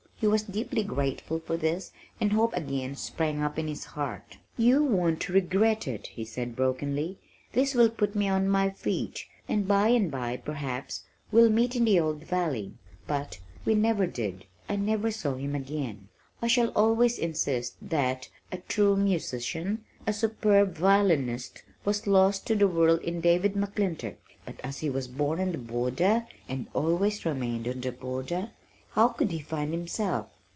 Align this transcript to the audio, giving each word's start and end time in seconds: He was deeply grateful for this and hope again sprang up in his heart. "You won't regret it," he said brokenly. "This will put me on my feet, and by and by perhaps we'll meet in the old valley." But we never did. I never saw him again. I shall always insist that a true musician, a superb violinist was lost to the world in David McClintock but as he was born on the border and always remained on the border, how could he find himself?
He 0.21 0.27
was 0.27 0.43
deeply 0.43 0.83
grateful 0.83 1.39
for 1.39 1.57
this 1.57 1.91
and 2.19 2.31
hope 2.31 2.55
again 2.55 2.95
sprang 2.95 3.41
up 3.41 3.57
in 3.57 3.67
his 3.67 3.85
heart. 3.85 4.37
"You 4.55 4.83
won't 4.83 5.27
regret 5.29 5.87
it," 5.87 6.05
he 6.13 6.25
said 6.25 6.55
brokenly. 6.55 7.17
"This 7.53 7.73
will 7.73 7.89
put 7.89 8.13
me 8.13 8.27
on 8.29 8.47
my 8.47 8.69
feet, 8.69 9.25
and 9.49 9.67
by 9.67 9.87
and 9.87 10.11
by 10.11 10.37
perhaps 10.37 11.05
we'll 11.31 11.49
meet 11.49 11.75
in 11.75 11.85
the 11.85 11.99
old 11.99 12.23
valley." 12.23 12.75
But 13.07 13.39
we 13.65 13.73
never 13.73 14.05
did. 14.05 14.45
I 14.69 14.75
never 14.75 15.09
saw 15.09 15.33
him 15.37 15.55
again. 15.55 16.09
I 16.39 16.45
shall 16.45 16.69
always 16.75 17.17
insist 17.17 17.77
that 17.81 18.29
a 18.51 18.59
true 18.59 18.95
musician, 18.95 19.85
a 20.05 20.13
superb 20.13 20.77
violinist 20.77 21.63
was 21.83 22.05
lost 22.05 22.45
to 22.45 22.55
the 22.55 22.67
world 22.67 23.01
in 23.01 23.21
David 23.21 23.55
McClintock 23.55 24.17
but 24.45 24.59
as 24.63 24.77
he 24.81 24.89
was 24.91 25.07
born 25.07 25.39
on 25.39 25.51
the 25.51 25.57
border 25.57 26.27
and 26.47 26.67
always 26.75 27.25
remained 27.25 27.67
on 27.67 27.81
the 27.81 27.91
border, 27.91 28.51
how 28.95 29.07
could 29.07 29.31
he 29.31 29.39
find 29.39 29.71
himself? 29.73 30.27